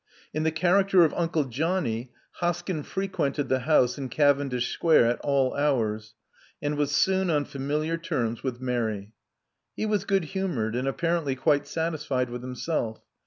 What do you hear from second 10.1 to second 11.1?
humored, and